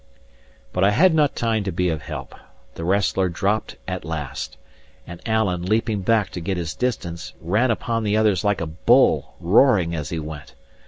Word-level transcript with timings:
But 0.73 0.83
I 0.83 0.89
had 0.89 1.13
not 1.13 1.35
time 1.35 1.63
to 1.63 1.71
be 1.71 1.89
of 1.89 2.01
help. 2.01 2.33
The 2.73 2.83
wrestler 2.83 3.29
dropped 3.29 3.75
at 3.87 4.03
last; 4.03 4.57
and 5.05 5.21
Alan, 5.27 5.61
leaping 5.61 6.01
back 6.01 6.31
to 6.31 6.41
get 6.41 6.57
his 6.57 6.73
distance, 6.73 7.33
ran 7.39 7.69
upon 7.69 8.03
the 8.03 8.17
others 8.17 8.43
like 8.43 8.61
a 8.61 8.65
bull, 8.65 9.35
roaring 9.39 9.93
as 9.93 10.09
he 10.09 10.17
went. 10.17 10.55